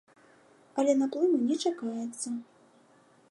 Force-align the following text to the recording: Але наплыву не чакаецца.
Але 0.83 0.95
наплыву 1.01 1.37
не 1.49 1.55
чакаецца. 1.67 2.29